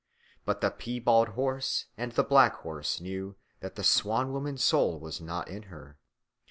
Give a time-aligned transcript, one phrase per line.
[0.45, 5.21] But the piebald horse and the black horse knew that the Swan woman's soul was
[5.21, 5.99] not in her.